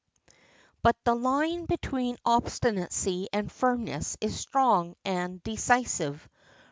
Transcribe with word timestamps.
But 0.81 0.95
the 1.03 1.13
line 1.13 1.67
between 1.67 2.17
obstinacy 2.25 3.27
and 3.31 3.51
firmness 3.51 4.17
is 4.19 4.35
strong 4.35 4.95
and 5.05 5.43
decisive. 5.43 6.27